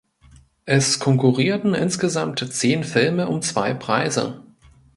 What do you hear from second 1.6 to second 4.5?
insgesamt zehn Filme um zwei Preise.